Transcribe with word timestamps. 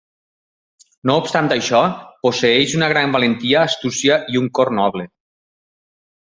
No 1.09 1.17
obstant 1.23 1.49
això, 1.55 1.81
posseeix 2.27 2.73
una 2.79 2.89
gran 2.95 3.13
valentia, 3.19 3.61
astúcia 3.73 4.19
i 4.37 4.41
un 4.45 4.49
cor 4.61 4.75
noble. 4.83 5.07